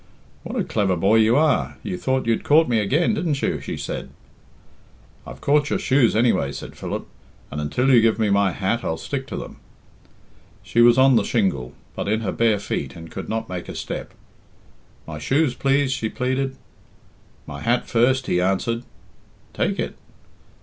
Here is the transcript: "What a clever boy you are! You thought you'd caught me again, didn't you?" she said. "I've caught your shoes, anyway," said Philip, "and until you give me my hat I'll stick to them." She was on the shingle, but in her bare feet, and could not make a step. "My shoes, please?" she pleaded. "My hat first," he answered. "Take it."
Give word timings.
"What 0.41 0.59
a 0.59 0.63
clever 0.63 0.95
boy 0.95 1.17
you 1.17 1.35
are! 1.35 1.77
You 1.83 1.95
thought 1.95 2.25
you'd 2.25 2.43
caught 2.43 2.67
me 2.67 2.79
again, 2.79 3.13
didn't 3.13 3.39
you?" 3.43 3.61
she 3.61 3.77
said. 3.77 4.09
"I've 5.27 5.41
caught 5.41 5.69
your 5.69 5.77
shoes, 5.77 6.15
anyway," 6.15 6.53
said 6.53 6.75
Philip, 6.75 7.05
"and 7.51 7.61
until 7.61 7.87
you 7.93 8.01
give 8.01 8.17
me 8.17 8.31
my 8.31 8.51
hat 8.51 8.83
I'll 8.83 8.97
stick 8.97 9.27
to 9.27 9.37
them." 9.37 9.57
She 10.63 10.81
was 10.81 10.97
on 10.97 11.17
the 11.17 11.23
shingle, 11.23 11.73
but 11.95 12.07
in 12.07 12.21
her 12.21 12.31
bare 12.31 12.57
feet, 12.57 12.95
and 12.95 13.11
could 13.11 13.29
not 13.29 13.47
make 13.47 13.69
a 13.69 13.75
step. 13.75 14.15
"My 15.05 15.19
shoes, 15.19 15.53
please?" 15.53 15.91
she 15.91 16.09
pleaded. 16.09 16.55
"My 17.45 17.61
hat 17.61 17.87
first," 17.87 18.25
he 18.25 18.41
answered. 18.41 18.83
"Take 19.53 19.77
it." 19.79 19.93